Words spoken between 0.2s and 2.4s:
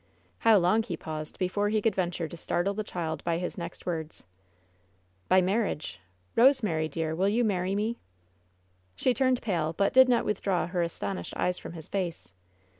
How long he paused before he could venture to